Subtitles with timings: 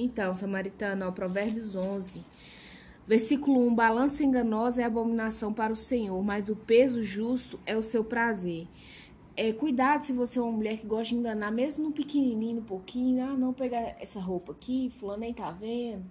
[0.00, 2.24] Então, Samaritana, ó, Provérbios 11.
[3.04, 7.82] Versículo 1: Balança enganosa é abominação para o Senhor, mas o peso justo é o
[7.82, 8.68] seu prazer.
[9.36, 12.62] É, cuidado se você é uma mulher que gosta de enganar, mesmo no pequenininho, no
[12.62, 13.24] pouquinho.
[13.24, 16.04] Ah, não pegar essa roupa aqui, fulano nem tá vendo.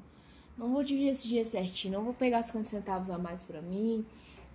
[0.58, 4.06] Não vou dividir esse dia certinho, não vou pegar 50 centavos a mais para mim.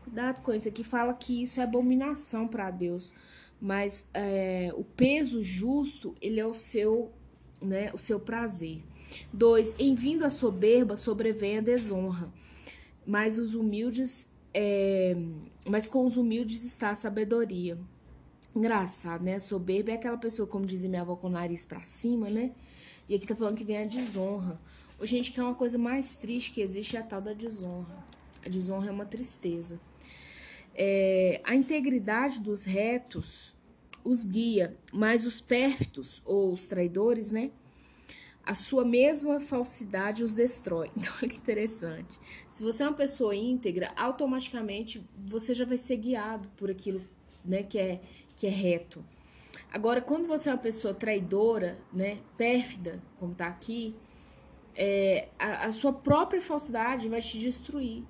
[0.05, 3.15] Cuidado com isso aqui, fala que isso é abominação para Deus.
[3.59, 7.13] Mas é, o peso justo, ele é o seu,
[7.63, 8.83] né, o seu prazer.
[9.33, 12.33] Dois, em vindo a soberba, sobrevém a desonra.
[13.07, 15.17] Mas os humildes, é,
[15.67, 17.79] mas com os humildes está a sabedoria.
[18.55, 19.39] Engraçado, né?
[19.39, 22.53] Soberba é aquela pessoa, como dizia minha avó, com o nariz pra cima, né?
[23.09, 24.61] E aqui tá falando que vem a desonra.
[25.01, 28.05] Ô, gente, que é uma coisa mais triste que existe é a tal da desonra.
[28.45, 29.81] A desonra é uma tristeza.
[30.75, 33.55] É, a integridade dos retos
[34.05, 37.51] os guia, mas os pérfidos, ou os traidores, né?
[38.45, 40.91] A sua mesma falsidade os destrói.
[40.97, 42.19] Então, olha que interessante.
[42.49, 47.01] Se você é uma pessoa íntegra, automaticamente você já vai ser guiado por aquilo
[47.45, 48.01] né, que, é,
[48.37, 49.05] que é reto.
[49.73, 53.95] Agora, quando você é uma pessoa traidora, né, pérfida, como está aqui,
[54.75, 58.05] é, a, a sua própria falsidade vai te destruir.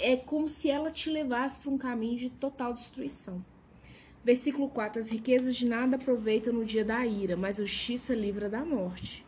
[0.00, 3.44] É como se ela te levasse para um caminho de total destruição.
[4.24, 8.48] Versículo 4: As riquezas de nada aproveitam no dia da ira, mas a justiça livra
[8.48, 9.24] da morte.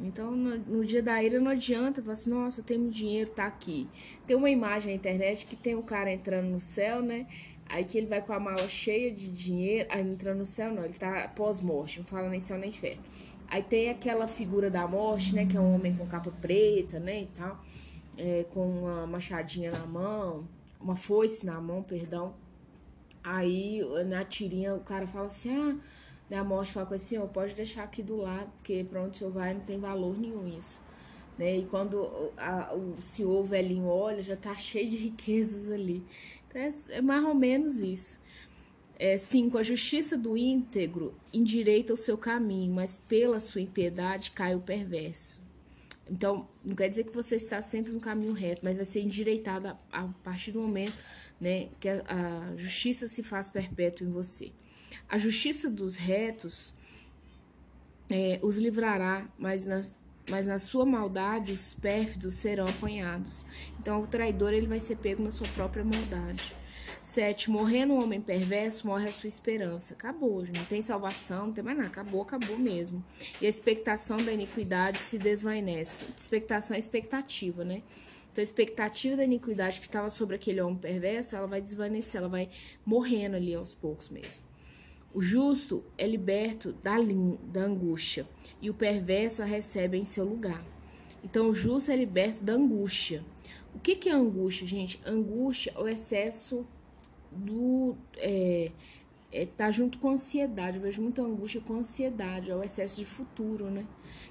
[0.00, 3.46] Então, no, no, dia da ira não adianta falar assim, nossa, eu tenho dinheiro, tá
[3.46, 3.86] aqui.
[4.26, 7.26] Tem uma imagem na internet que tem um cara entrando no céu, né?
[7.66, 10.84] Aí que ele vai com a mala cheia de dinheiro, aí entrando no céu não,
[10.84, 13.02] ele tá pós-morte, não fala nem céu nem inferno.
[13.46, 15.44] Aí tem aquela figura da morte, né?
[15.44, 17.22] Que é um homem com capa preta, né?
[17.22, 17.60] E tal.
[18.16, 20.48] É, com uma machadinha na mão,
[20.80, 22.34] uma foice na mão, perdão.
[23.22, 25.76] Aí na tirinha o cara fala assim: ah,
[26.30, 29.16] né, a morte fala com assim: senhor, pode deixar aqui do lado, porque pra onde
[29.16, 30.80] o senhor vai não tem valor nenhum isso.
[31.36, 31.58] Né?
[31.58, 36.04] E quando a, o senhor velhinho olha, já tá cheio de riquezas ali.
[36.48, 38.20] Então é, é mais ou menos isso.
[38.96, 44.54] É, cinco, a justiça do íntegro endireita o seu caminho, mas pela sua impiedade cai
[44.54, 45.40] o perverso.
[46.08, 49.68] Então, não quer dizer que você está sempre no caminho reto, mas vai ser endireitado
[49.68, 50.92] a, a partir do momento
[51.40, 54.52] né, que a, a justiça se faz perpétua em você.
[55.08, 56.74] A justiça dos retos
[58.10, 59.94] é, os livrará, mas nas,
[60.28, 63.44] mas na sua maldade os pérfidos serão apanhados.
[63.78, 66.56] Então, o traidor ele vai ser pego na sua própria maldade.
[67.02, 67.50] 7.
[67.50, 69.94] Morrendo um homem perverso, morre a sua esperança.
[69.94, 71.88] Acabou, não tem salvação, não tem mais nada.
[71.88, 73.04] Acabou, acabou mesmo.
[73.40, 76.06] E a expectação da iniquidade se desvanece.
[76.16, 77.82] Expectação é expectativa, né?
[78.30, 82.28] Então, a expectativa da iniquidade que estava sobre aquele homem perverso, ela vai desvanecer, ela
[82.28, 82.48] vai
[82.84, 84.49] morrendo ali aos poucos mesmo.
[85.12, 86.96] O justo é liberto da,
[87.52, 88.28] da angústia
[88.62, 90.64] e o perverso a recebe em seu lugar.
[91.24, 93.24] Então, o justo é liberto da angústia.
[93.74, 95.00] O que, que é angústia, gente?
[95.04, 96.64] Angústia é o excesso
[97.30, 97.96] do.
[98.16, 98.70] É,
[99.32, 100.76] é, tá junto com ansiedade.
[100.76, 103.86] Eu vejo muita angústia com ansiedade, é o excesso de futuro, né?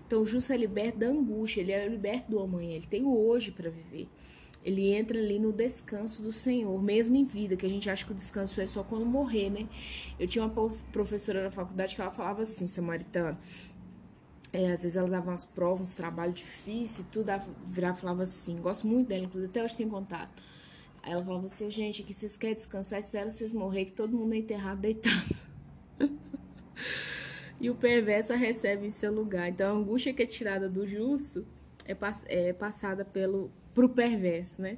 [0.06, 3.17] Então, o justo é liberto da angústia, ele é liberto do amanhã, ele tem o
[3.17, 4.07] hoje para viver.
[4.64, 8.12] Ele entra ali no descanso do Senhor, mesmo em vida, que a gente acha que
[8.12, 9.68] o descanso é só quando morrer, né?
[10.20, 13.40] Eu tinha uma professora na faculdade que ela falava assim, samaritana.
[14.52, 17.31] É, às vezes ela dava umas provas, uns trabalhos difíceis e tudo,
[17.68, 20.42] virava falava assim, gosto muito dela, inclusive até hoje tem contato
[21.02, 24.34] Aí ela falava assim, gente, que vocês querem descansar, espera vocês morrer, que todo mundo
[24.34, 25.36] é enterrado deitado.
[27.59, 29.50] e o perverso recebe em seu lugar.
[29.50, 31.46] Então a angústia que é tirada do justo
[31.86, 34.78] é, pass é passada pelo pro perverso, né?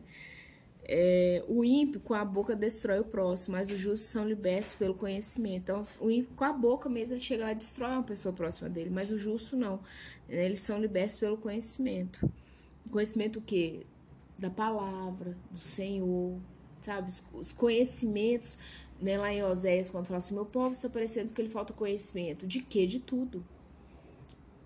[0.83, 4.95] É, o ímpio com a boca destrói o próximo, mas os justos são libertos pelo
[4.95, 5.63] conhecimento.
[5.63, 8.69] Então, o ímpio com a boca mesmo ele chega lá e destrói uma pessoa próxima
[8.69, 9.79] dele, mas o justo não.
[10.27, 12.29] Eles são libertos pelo conhecimento.
[12.89, 13.85] Conhecimento o quê?
[14.41, 16.39] da palavra, do Senhor,
[16.81, 17.09] sabe?
[17.09, 18.57] Os, os conhecimentos,
[18.99, 19.17] né?
[19.17, 22.47] Lá em Oséias, quando fala assim, meu povo está parecendo que ele falta conhecimento.
[22.47, 22.87] De quê?
[22.87, 23.45] De tudo.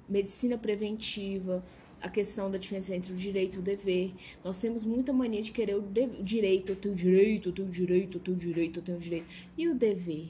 [0.08, 1.64] Medicina preventiva,
[2.06, 4.14] a questão da diferença entre o direito e o dever.
[4.44, 8.18] Nós temos muita mania de querer o, de, direito, eu tenho direito, eu tenho direito,
[8.18, 9.26] eu tenho direito, eu tenho direito.
[9.58, 10.30] E o dever?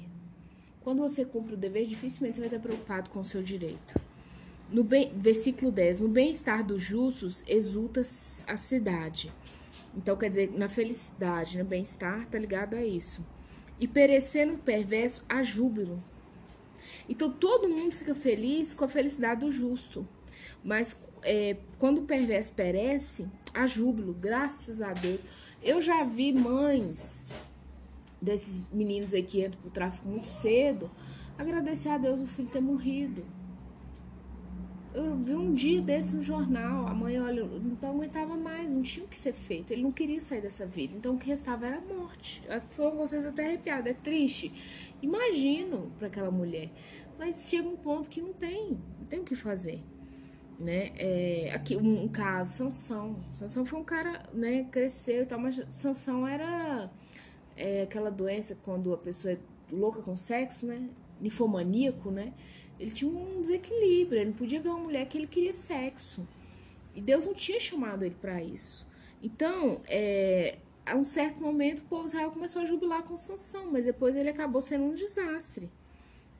[0.82, 4.00] Quando você cumpre o dever, dificilmente você vai estar preocupado com o seu direito.
[4.72, 9.34] No bem, versículo 10: No bem-estar dos justos exulta a cidade.
[9.94, 13.22] Então, quer dizer, na felicidade, no bem-estar, está ligado a isso.
[13.78, 16.02] E perecendo o perverso, há júbilo.
[17.10, 20.08] Então, todo mundo fica feliz com a felicidade do justo.
[20.64, 25.26] Mas é, quando o perverso perece, há júbilo, graças a Deus.
[25.62, 27.26] Eu já vi mães
[28.22, 30.90] desses meninos aí que entram pro tráfico muito cedo
[31.38, 33.24] agradecer a Deus o filho ter morrido.
[34.94, 39.06] Eu vi um dia desse no jornal, a mãe, olha, não aguentava mais, não tinha
[39.06, 39.72] o que ser feito.
[39.72, 40.96] Ele não queria sair dessa vida.
[40.96, 42.42] Então o que restava era a morte.
[42.70, 44.54] Foram vocês até arrepiados, é triste.
[45.02, 46.72] Imagino para aquela mulher.
[47.20, 49.84] Mas chega um ponto que não tem, não tem o que fazer.
[50.58, 50.92] Né?
[50.98, 53.18] É, aqui um, caso, Sansão.
[53.34, 56.90] Sansão foi um cara, né, cresceu e tal, mas Sansão era
[57.58, 59.38] é, aquela doença quando a pessoa é
[59.72, 60.90] louca com sexo, né?
[61.20, 62.34] Nifomaníaco, né?
[62.80, 66.28] Ele tinha um desequilíbrio, ele não podia ver uma mulher que ele queria sexo.
[66.94, 68.88] E Deus não tinha chamado ele para isso.
[69.22, 73.86] Então, é, a um certo momento, o povo Israel começou a jubilar com Sansão, mas
[73.86, 75.70] depois ele acabou sendo um desastre.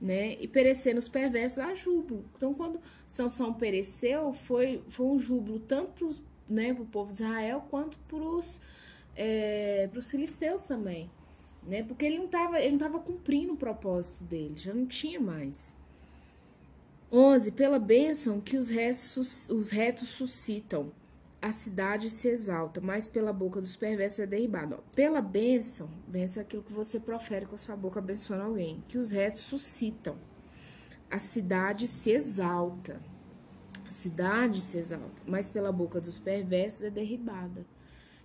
[0.06, 0.36] Né?
[0.40, 2.24] E perecendo os perversos a júbilo.
[2.38, 6.14] Então, quando Sansão pereceu, foi, foi um júbilo tanto
[6.46, 8.62] para né, o povo de Israel quanto para os
[9.16, 11.10] é, filisteus também.
[11.64, 11.82] Né?
[11.82, 15.76] Porque ele não estava ele não cumprindo o propósito dele, já não tinha mais.
[17.12, 17.52] 11.
[17.54, 20.92] Pela bênção que os, restos, os retos suscitam,
[21.46, 24.80] a cidade se exalta, mas pela boca dos perversos é derribada.
[24.96, 28.98] Pela bênção, bênção é aquilo que você profere com a sua boca abençoando alguém, que
[28.98, 30.18] os retos suscitam,
[31.08, 33.00] a cidade se exalta.
[33.86, 37.64] A cidade se exalta, mas pela boca dos perversos é derribada.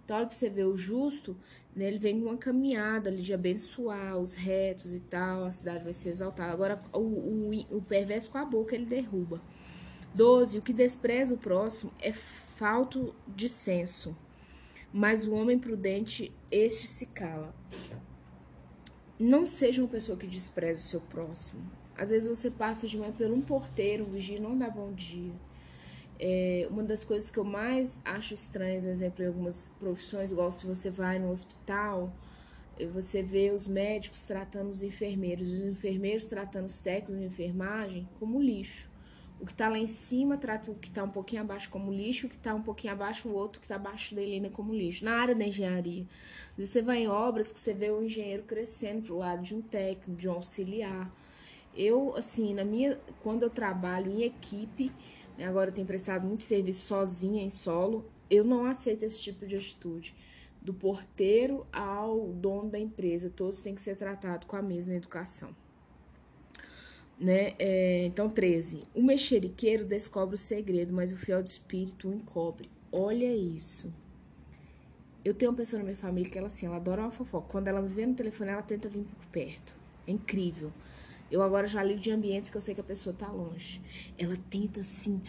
[0.03, 1.37] Então, olha para você ver, o justo,
[1.77, 5.85] né, ele vem com uma caminhada ali de abençoar os retos e tal, a cidade
[5.85, 6.55] vai ser exaltada.
[6.55, 9.43] Agora, o, o, o perverso com a boca ele derruba.
[10.15, 10.59] 12.
[10.59, 12.13] O que despreza o próximo é
[12.61, 14.17] falto de senso,
[14.93, 17.53] mas o homem prudente, este se cala.
[19.19, 21.63] Não seja uma pessoa que despreza o seu próximo.
[21.97, 25.33] Às vezes você passa de manhã por um porteiro, um vigia não dá bom dia
[26.21, 30.51] é, uma das coisas que eu mais acho estranhas, por exemplo, em algumas profissões, igual
[30.51, 32.15] se você vai no hospital,
[32.93, 38.41] você vê os médicos tratando os enfermeiros, os enfermeiros tratando os técnicos de enfermagem como
[38.41, 38.90] lixo.
[39.41, 42.27] O que está lá em cima trata o que está um pouquinho abaixo como lixo,
[42.27, 45.03] o que está um pouquinho abaixo, o outro que está abaixo dele ainda como lixo.
[45.03, 46.07] Na área da engenharia,
[46.59, 49.63] você vai em obras que você vê o engenheiro crescendo para o lado de um
[49.63, 51.11] técnico, de um auxiliar.
[51.75, 54.93] Eu, assim, na minha, quando eu trabalho em equipe,
[55.39, 59.47] né, agora eu tenho prestado muito serviço sozinha, em solo, eu não aceito esse tipo
[59.47, 60.15] de atitude.
[60.61, 65.57] Do porteiro ao dono da empresa, todos têm que ser tratados com a mesma educação.
[67.21, 67.53] Né?
[67.59, 68.85] É, então, 13.
[68.95, 72.71] O mexeriqueiro descobre o segredo, mas o fiel de espírito o encobre.
[72.91, 73.93] Olha isso.
[75.23, 77.47] Eu tenho uma pessoa na minha família que ela assim, ela adora uma fofoca.
[77.49, 79.77] Quando ela me vê no telefone, ela tenta vir por perto.
[80.07, 80.73] É incrível.
[81.31, 83.83] Eu agora já ligo de ambientes que eu sei que a pessoa tá longe.
[84.19, 85.21] Ela tenta assim.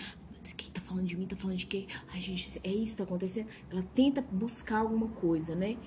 [0.58, 1.28] Quem tá falando de mim?
[1.28, 1.88] Tá falando de quem?
[2.12, 3.50] Ai, gente, é isso que tá acontecendo?
[3.70, 5.78] Ela tenta buscar alguma coisa, né?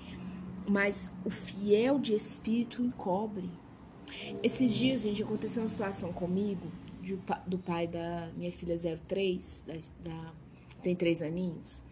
[0.69, 3.49] Mas o fiel de espírito encobre.
[4.43, 6.71] Esses dias, gente, aconteceu uma situação comigo,
[7.01, 8.75] de, do pai da minha filha
[9.07, 9.73] 03, da,
[10.09, 10.33] da,
[10.81, 11.83] tem três aninhos,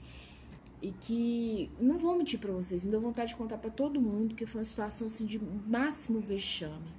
[0.81, 4.36] e que, não vou mentir para vocês, me deu vontade de contar para todo mundo
[4.36, 6.92] que foi uma situação assim, de máximo vexame.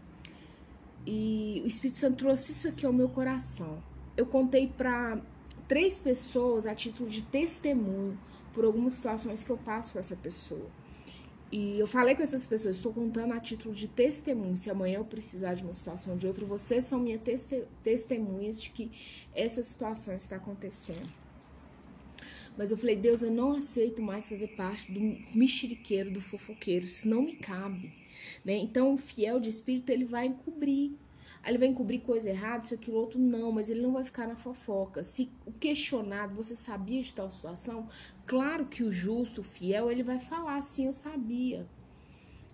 [1.07, 3.83] E o Espírito Santo trouxe isso aqui ao meu coração.
[4.17, 5.21] Eu contei para
[5.69, 8.19] três pessoas a título de testemunho
[8.55, 10.67] por algumas situações que eu passo com essa pessoa.
[11.57, 14.57] E eu falei com essas pessoas, estou contando a título de testemunho.
[14.57, 18.71] Se amanhã eu precisar de uma situação de outra, vocês são minhas teste testemunhas de
[18.71, 18.91] que
[19.33, 21.13] essa situação está acontecendo.
[22.59, 24.99] Mas eu falei, Deus, eu não aceito mais fazer parte do
[25.33, 26.87] mexeriqueiro, do fofoqueiro.
[26.87, 27.93] Isso não me cabe.
[28.45, 28.57] Né?
[28.57, 30.91] Então, o fiel de espírito, ele vai encobrir.
[31.43, 34.27] Aí ele vai encobrir coisa errada, isso, aquilo, outro, não, mas ele não vai ficar
[34.27, 35.05] na fofoca.
[35.05, 37.89] Se o questionado, você sabia de tal situação,
[38.27, 41.67] claro que o justo, o fiel, ele vai falar, sim, eu sabia.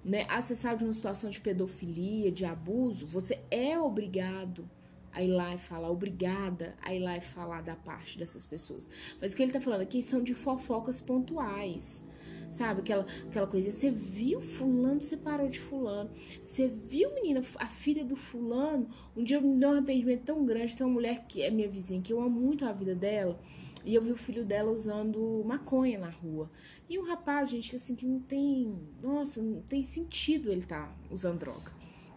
[0.04, 0.26] Né?
[0.28, 4.68] Ah, você sabe de uma situação de pedofilia, de abuso, você é obrigado
[5.12, 8.88] a ir lá e falar, obrigada a ir lá e falar da parte dessas pessoas.
[9.20, 12.04] Mas o que ele tá falando aqui são de fofocas pontuais.
[12.50, 16.11] Sabe, aquela, aquela coisa, você viu fulano, você parou de fulano.
[16.42, 18.88] Você viu, menina, a filha do fulano.
[19.16, 20.76] Um dia me deu um arrependimento tão grande.
[20.76, 23.38] Tem uma mulher que é minha vizinha, que eu amo muito a vida dela.
[23.85, 26.50] E eu vi o filho dela usando maconha na rua.
[26.88, 28.76] E um rapaz, gente, que assim, que não tem.
[29.00, 31.71] Nossa, não tem sentido ele tá usando droga.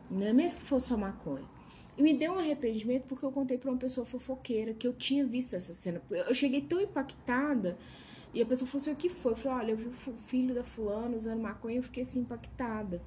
[0.10, 0.34] Né?
[0.34, 1.46] Mesmo que fosse só maconha.
[1.96, 5.24] E me deu um arrependimento porque eu contei para uma pessoa fofoqueira que eu tinha
[5.24, 6.02] visto essa cena.
[6.10, 7.78] Eu cheguei tão impactada
[8.34, 9.34] e a pessoa falou assim: o que foi?
[9.34, 12.22] Eu falei: olha, eu vi o filho da fulana usando maconha e eu fiquei assim
[12.22, 13.02] impactada.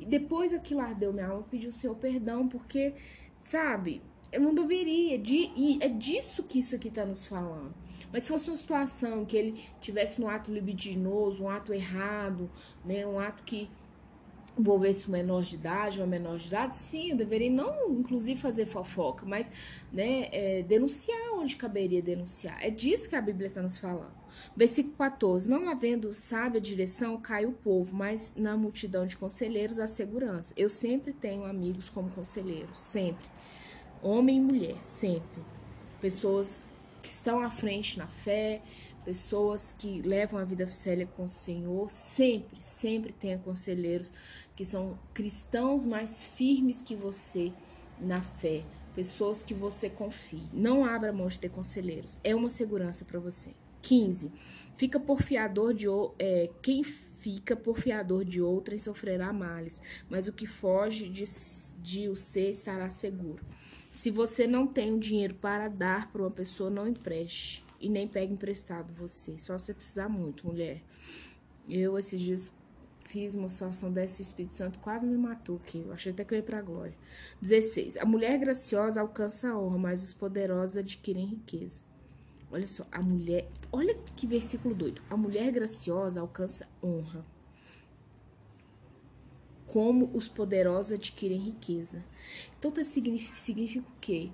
[0.00, 2.94] E depois aquilo ardeu minha alma, pediu o seu perdão, porque,
[3.40, 5.18] sabe, eu não deveria.
[5.18, 7.74] De, e é disso que isso aqui tá nos falando.
[8.12, 12.50] Mas se fosse uma situação que ele tivesse um ato libidinoso, um ato errado,
[12.84, 13.70] né, um ato que
[14.58, 18.66] envolvesse um menor de idade, uma menor de idade, sim, eu deveria não, inclusive, fazer
[18.66, 19.50] fofoca, mas
[19.90, 22.62] né, é, denunciar onde caberia denunciar.
[22.62, 24.21] É disso que a Bíblia está nos falando.
[24.56, 29.86] Versículo 14: Não havendo sábia direção, cai o povo, mas na multidão de conselheiros a
[29.86, 30.52] segurança.
[30.56, 33.24] Eu sempre tenho amigos como conselheiros, sempre.
[34.02, 35.42] Homem e mulher, sempre.
[36.00, 36.64] Pessoas
[37.02, 38.62] que estão à frente na fé,
[39.04, 44.12] pessoas que levam a vida séria com o Senhor, sempre, sempre tenha conselheiros
[44.54, 47.52] que são cristãos mais firmes que você
[48.00, 50.48] na fé, pessoas que você confie.
[50.52, 53.54] Não abra mão de ter conselheiros, é uma segurança para você.
[53.82, 54.32] 15.
[54.76, 55.86] Fica por fiador de
[56.18, 56.82] é, quem
[57.22, 61.24] fica por fiador de outrem sofrerá males, mas o que foge de,
[61.80, 63.44] de o ser estará seguro.
[63.90, 68.08] Se você não tem o dinheiro para dar para uma pessoa, não empreste e nem
[68.08, 69.38] pegue emprestado você.
[69.38, 70.82] Só você precisar muito, mulher.
[71.68, 72.52] Eu esses dias
[73.06, 75.78] fiz uma situação dessa, o Espírito Santo quase me matou aqui.
[75.86, 76.94] Eu achei até que eu ia pra glória.
[77.40, 77.98] 16.
[77.98, 81.82] A mulher graciosa alcança a honra, mas os poderosos adquirem riqueza.
[82.52, 83.50] Olha só, a mulher.
[83.72, 85.02] Olha que versículo doido.
[85.08, 87.22] A mulher graciosa alcança honra.
[89.66, 92.04] Como os poderosos adquirem riqueza.
[92.58, 94.30] Então, tá, significa, significa o quê?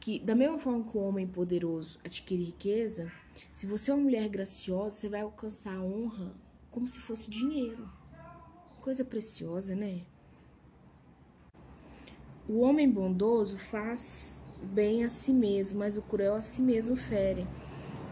[0.00, 3.10] que da mesma forma que o homem poderoso adquire riqueza,
[3.52, 6.34] se você é uma mulher graciosa, você vai alcançar a honra
[6.70, 7.88] como se fosse dinheiro.
[8.80, 10.02] Coisa preciosa, né?
[12.48, 17.46] O homem bondoso faz bem a si mesmo, mas o cruel a si mesmo fere.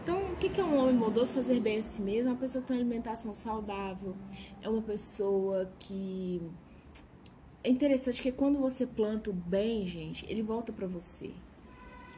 [0.03, 1.33] Então, o que é um homem bondoso?
[1.33, 4.15] Fazer bem a si mesmo é uma pessoa que tem uma alimentação saudável,
[4.61, 6.41] é uma pessoa que.
[7.63, 11.31] É interessante que quando você planta o bem, gente, ele volta para você.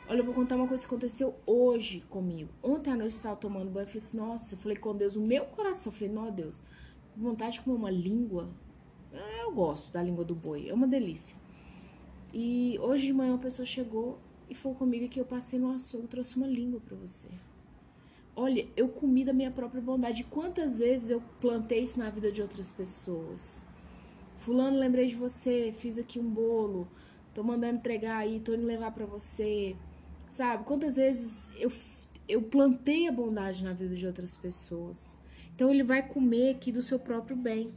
[0.08, 2.50] Olha, eu vou contar uma coisa que aconteceu hoje comigo.
[2.62, 5.16] Ontem à noite eu estava tomando banho e falei assim, nossa, eu falei com Deus,
[5.16, 5.92] o meu coração.
[5.92, 6.64] Eu falei, não, Deus,
[7.16, 8.50] vontade de comer uma língua.
[9.14, 11.36] Ah, eu gosto da língua do boi, é uma delícia.
[12.34, 14.20] E hoje de manhã uma pessoa chegou
[14.50, 17.28] e falou comigo que eu passei no açougue e trouxe uma língua para você.
[18.36, 20.24] Olha, eu comi da minha própria bondade.
[20.24, 23.64] Quantas vezes eu plantei isso na vida de outras pessoas?
[24.38, 26.88] Fulano, lembrei de você, fiz aqui um bolo,
[27.34, 29.76] tô mandando entregar aí, tô indo levar para você.
[30.30, 30.64] Sabe?
[30.64, 31.72] Quantas vezes eu,
[32.28, 35.18] eu plantei a bondade na vida de outras pessoas.
[35.54, 37.74] Então ele vai comer aqui do seu próprio bem.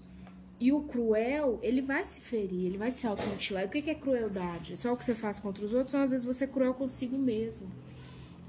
[0.63, 3.65] E o cruel, ele vai se ferir, ele vai se automutilar.
[3.65, 4.75] E o que é crueldade?
[4.75, 6.73] É só o que você faz contra os outros, ou às vezes você é cruel
[6.73, 7.69] consigo mesmo.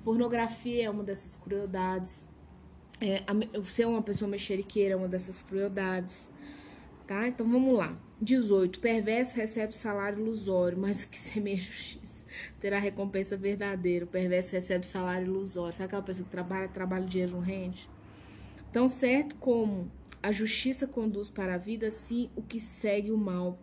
[0.03, 2.23] Pornografia é uma dessas crueldades.
[3.01, 3.23] É,
[3.63, 6.29] ser uma pessoa mexeriqueira é uma dessas crueldades.
[7.07, 7.27] Tá?
[7.27, 7.97] Então vamos lá.
[8.21, 8.79] 18.
[8.79, 12.23] Perverso recebe salário ilusório, mas o que semeia justiça
[12.59, 14.05] terá recompensa verdadeira.
[14.05, 15.73] O perverso recebe salário ilusório.
[15.73, 17.89] Sabe aquela pessoa que trabalha, trabalha, o dinheiro não rende?
[18.71, 19.91] Tão certo como
[20.23, 23.59] a justiça conduz para a vida, assim o que segue o mal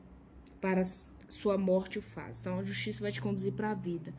[0.60, 0.82] para
[1.26, 2.40] sua morte o faz.
[2.40, 4.12] Então a justiça vai te conduzir para a vida.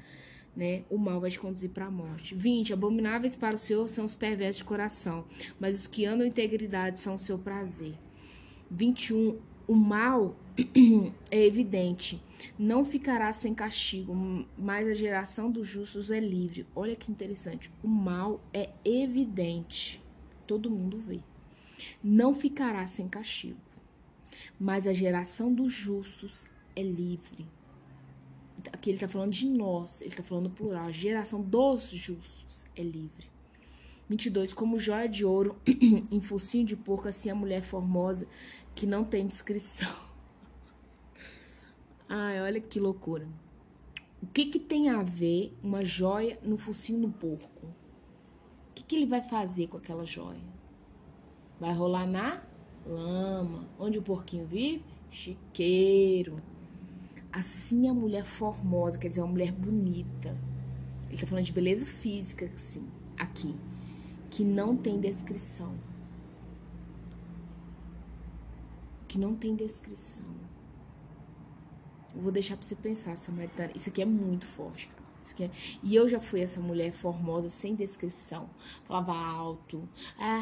[0.55, 0.83] Né?
[0.89, 2.33] O mal vai te conduzir para a morte.
[2.33, 2.73] 20.
[2.73, 5.23] Abomináveis para o Senhor são os perversos de coração,
[5.59, 7.93] mas os que andam em integridade são o seu prazer.
[8.71, 10.35] 21 o mal
[11.31, 12.21] é evidente,
[12.57, 14.13] não ficará sem castigo,
[14.57, 16.65] mas a geração dos justos é livre.
[16.75, 17.71] Olha que interessante.
[17.81, 20.03] O mal é evidente,
[20.45, 21.21] todo mundo vê.
[22.03, 23.59] Não ficará sem castigo,
[24.59, 26.45] mas a geração dos justos
[26.75, 27.47] é livre.
[28.71, 30.85] Aqui ele está falando de nós, ele está falando plural.
[30.85, 33.29] A geração dos justos é livre.
[34.09, 34.53] 22.
[34.53, 35.57] Como joia de ouro
[36.11, 38.27] em focinho de porco, assim a mulher formosa
[38.75, 39.91] que não tem descrição.
[42.07, 43.27] Ai, olha que loucura.
[44.21, 47.65] O que, que tem a ver uma joia no focinho do porco?
[47.65, 50.60] O que, que ele vai fazer com aquela joia?
[51.61, 52.41] Vai rolar na
[52.85, 53.69] lama.
[53.79, 54.83] Onde o porquinho vive?
[55.09, 56.37] Chiqueiro.
[57.31, 60.37] Assim a mulher formosa, quer dizer, uma mulher bonita.
[61.07, 62.85] Ele tá falando de beleza física, sim,
[63.17, 63.55] aqui.
[64.29, 65.73] Que não tem descrição.
[69.11, 70.33] que não tem descrição.
[72.15, 73.69] Eu vou deixar pra você pensar, Samaritana.
[73.75, 75.00] Isso aqui é muito forte, cara.
[75.39, 75.49] É...
[75.83, 78.49] E eu já fui essa mulher formosa, sem descrição.
[78.85, 79.87] Falava alto,
[80.17, 80.41] ah,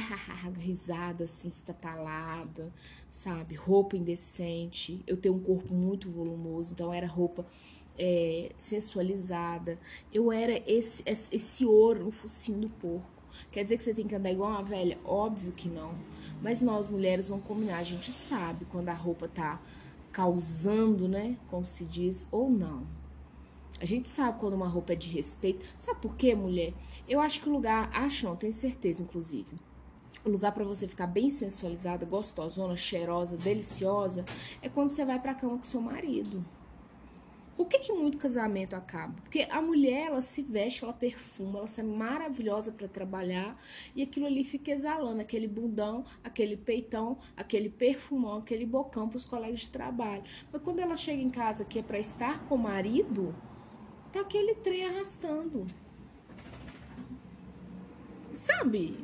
[0.58, 2.74] risada assim, estatalada,
[3.10, 3.56] sabe?
[3.56, 5.04] Roupa indecente.
[5.06, 7.46] Eu tenho um corpo muito volumoso, então era roupa
[7.98, 9.78] é, sensualizada.
[10.14, 13.20] Eu era esse, esse, esse ouro no focinho do porco.
[13.52, 14.98] Quer dizer que você tem que andar igual uma velha?
[15.06, 15.94] Óbvio que não.
[16.42, 19.62] Mas nós mulheres vamos combinar, a gente sabe quando a roupa tá
[20.12, 21.38] causando, né?
[21.50, 22.99] Como se diz, ou não.
[23.80, 25.66] A gente sabe quando uma roupa é de respeito.
[25.78, 26.74] Sabe por quê, mulher?
[27.08, 29.58] Eu acho que o lugar, acho não, tenho certeza, inclusive.
[30.26, 34.26] o lugar para você ficar bem sensualizada, gostosona, cheirosa, deliciosa,
[34.62, 36.44] é quando você vai pra cama com seu marido.
[37.56, 39.14] Por que, que muito casamento acaba?
[39.22, 43.62] Porque a mulher, ela se veste, ela perfuma, ela sai maravilhosa para trabalhar
[43.94, 49.26] e aquilo ali fica exalando, aquele bundão, aquele peitão, aquele perfumão, aquele bocão para os
[49.26, 50.24] colegas de trabalho.
[50.54, 53.36] Mas quando ela chega em casa que é para estar com o marido,
[54.12, 55.66] tá aquele trem arrastando.
[58.34, 58.98] Sabe?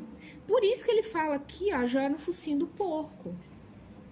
[0.48, 3.36] Por isso que ele fala aqui, ó, já no focinho do porco.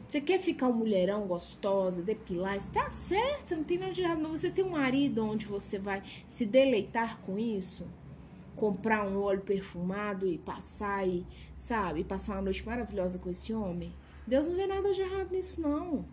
[0.07, 4.19] Você quer ficar um mulherão gostosa, depilar, isso tá certo, não tem nada de errado.
[4.21, 7.87] Mas você tem um marido onde você vai se deleitar com isso?
[8.55, 13.91] Comprar um óleo perfumado e passar e, sabe, passar uma noite maravilhosa com esse homem?
[14.27, 16.05] Deus não vê nada de errado nisso, não.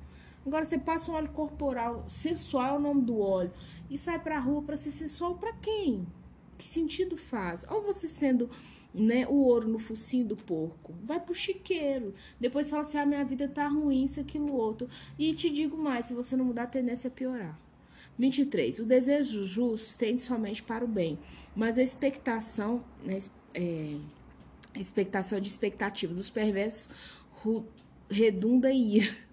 [0.45, 3.53] Agora você passa um óleo corporal, sensual é o nome do óleo,
[3.91, 6.07] e sai pra rua pra ser sensual pra quem?
[6.57, 7.65] Que sentido faz?
[7.71, 8.49] Ou você sendo
[8.93, 10.95] né, o ouro no focinho do porco.
[11.05, 12.15] Vai pro chiqueiro.
[12.39, 14.89] Depois fala assim: ah, minha vida tá ruim, isso, aquilo, outro.
[15.19, 17.59] E te digo mais: se você não mudar, a tendência é piorar.
[18.19, 18.81] 23.
[18.81, 21.19] O desejo justo tende somente para o bem,
[21.57, 23.17] mas a expectação, né,
[23.55, 23.97] é,
[24.75, 26.91] a expectação de expectativa dos perversos
[28.11, 29.30] redunda em ira.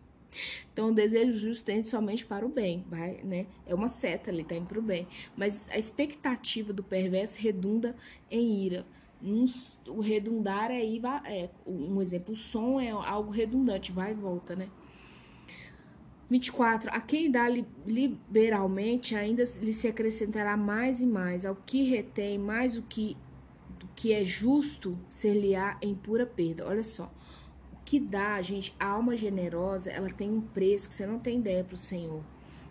[0.71, 3.47] Então, o desejo justo tende somente para o bem, vai, né?
[3.65, 5.07] É uma seta ali, tá indo para o bem.
[5.35, 7.95] Mas a expectativa do perverso redunda
[8.29, 8.85] em ira
[9.21, 9.45] um,
[9.87, 14.69] o redundar aí é um exemplo, o som é algo redundante, vai e volta, né?
[16.29, 16.91] 24.
[16.93, 17.47] A quem dá
[17.85, 21.45] liberalmente ainda lhe se acrescentará mais e mais.
[21.45, 23.15] Ao que retém mais o que,
[23.79, 26.67] do que é justo ser-lhe-á em pura perda.
[26.67, 27.11] Olha só.
[27.87, 31.63] Que dá, gente, a alma generosa, ela tem um preço que você não tem ideia
[31.63, 32.21] para o Senhor.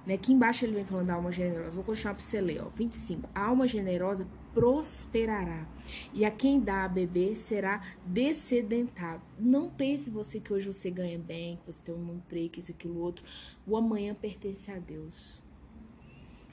[0.05, 0.13] Né?
[0.13, 1.75] Aqui embaixo ele vem falando da alma generosa.
[1.75, 2.63] Vou continuar para você ler.
[2.63, 2.69] Ó.
[2.69, 3.27] 25.
[3.35, 5.67] A alma generosa prosperará,
[6.13, 9.23] e a quem dá a beber será descedentado.
[9.39, 13.01] Não pense você que hoje você ganha bem, que você tem um emprego, isso, aquilo,
[13.01, 13.25] outro.
[13.67, 15.43] O amanhã pertence a Deus.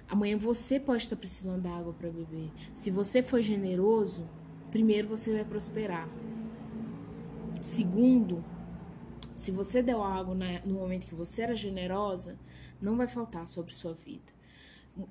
[0.08, 2.50] Amanhã você pode estar precisando da água para beber.
[2.74, 4.25] Se você for generoso,
[4.72, 6.08] primeiro você vai prosperar.
[7.62, 8.43] Segundo,
[9.43, 12.39] se você deu água no momento que você era generosa,
[12.81, 14.31] não vai faltar sobre sua vida.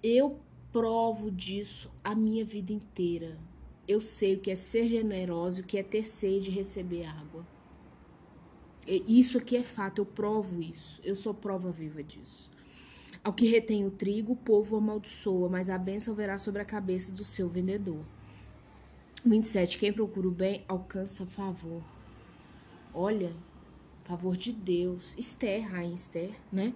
[0.03, 0.41] Eu
[0.73, 3.39] provo disso a minha vida inteira.
[3.87, 7.47] Eu sei o que é ser generoso, o que é ter sede de receber água.
[8.87, 10.99] Isso aqui é fato, eu provo isso.
[11.05, 12.51] Eu sou prova viva disso.
[13.23, 17.13] Ao que retém o trigo, o povo amaldiçoa, mas a bênção verá sobre a cabeça
[17.13, 18.03] do seu vendedor.
[19.27, 19.77] 27.
[19.77, 21.83] Quem procura o bem alcança favor.
[22.95, 23.31] Olha,
[24.03, 25.15] favor de Deus.
[25.17, 26.75] Esther, rainha Esther, né?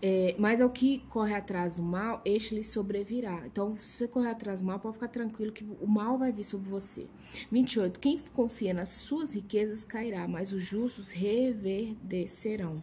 [0.00, 3.42] É, mas ao que corre atrás do mal, este lhe sobrevirá.
[3.46, 6.44] Então, se você correr atrás do mal, pode ficar tranquilo que o mal vai vir
[6.44, 7.06] sobre você.
[7.50, 7.98] 28.
[7.98, 12.82] Quem confia nas suas riquezas cairá, mas os justos reverdecerão.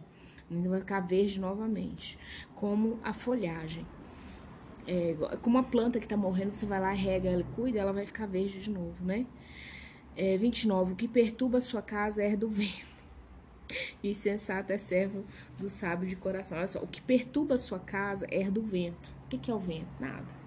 [0.50, 2.18] Então, vai ficar verde novamente,
[2.54, 3.86] como a folhagem.
[4.86, 8.04] É, como uma planta que está morrendo, você vai lá, rega ela, cuida, ela vai
[8.04, 9.24] ficar verde de novo, né?
[10.16, 10.92] É, 29.
[10.92, 12.93] O que perturba a sua casa é do vento
[14.02, 15.24] e sensato é servo
[15.58, 16.58] do sábio de coração.
[16.58, 19.14] Olha só, o que perturba a sua casa é do vento.
[19.24, 19.88] O que é o vento?
[19.98, 20.44] Nada.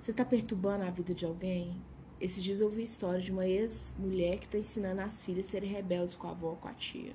[0.00, 1.80] Você está perturbando a vida de alguém?
[2.20, 5.70] Esses dias eu a história de uma ex-mulher que está ensinando as filhas a serem
[5.70, 7.14] rebeldes com a avó, com a tia.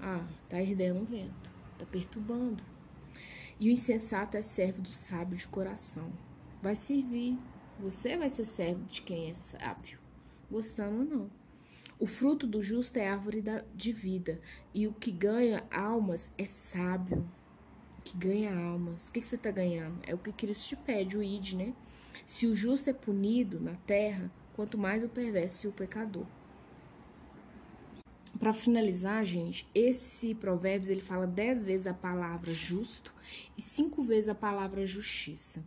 [0.00, 1.50] Ah, tá herdando o vento.
[1.78, 2.62] Tá perturbando.
[3.58, 6.12] E o insensato é servo do sábio de coração.
[6.62, 7.38] Vai servir.
[7.80, 9.98] Você vai ser servo de quem é sábio.
[10.50, 11.30] Gostando ou não.
[12.00, 13.42] O fruto do justo é árvore
[13.74, 14.40] de vida,
[14.72, 17.28] e o que ganha almas é sábio.
[18.04, 19.08] Que ganha almas.
[19.08, 19.98] O que, que você está ganhando?
[20.06, 21.74] É o que Cristo te pede, o id, né?
[22.24, 26.26] Se o justo é punido na terra, quanto mais o perverso e o pecador.
[28.38, 33.12] Para finalizar, gente, esse provérbios ele fala dez vezes a palavra justo
[33.56, 35.64] e cinco vezes a palavra justiça.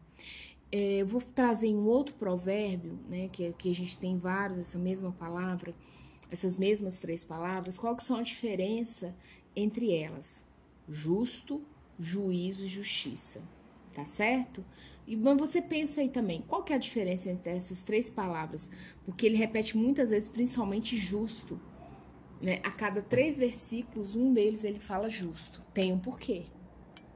[0.72, 4.80] É, eu vou trazer um outro provérbio, né, que, que a gente tem vários, essa
[4.80, 5.76] mesma palavra,
[6.32, 9.14] essas mesmas três palavras, qual que são a diferença
[9.56, 10.46] entre elas?
[10.88, 11.62] Justo,
[12.00, 13.42] juízo e justiça.
[13.94, 14.64] Tá certo?
[15.06, 18.72] E mas você pensa aí também, qual que é a diferença entre essas três palavras?
[19.04, 21.60] Porque ele repete muitas vezes, principalmente justo.
[22.42, 22.60] Né?
[22.64, 25.62] A cada três versículos, um deles ele fala justo.
[25.74, 26.46] Tem um porquê.